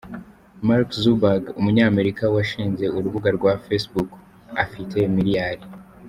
Mark 0.67 0.87
Zuckerberg: 1.03 1.43
Umunyamerika 1.59 2.23
washinze 2.35 2.85
urubuga 2.97 3.29
rwa 3.37 3.53
Facebook, 3.65 4.09
afite 4.63 4.97
miliyari. 5.15 5.63